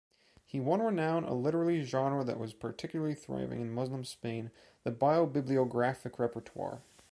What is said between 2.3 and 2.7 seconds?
was